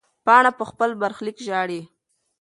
پاڼه 0.25 0.51
په 0.57 0.63
خپل 0.69 0.89
برخلیک 1.01 1.37
ژاړي. 1.47 1.81